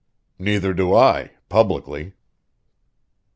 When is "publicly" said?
1.47-2.13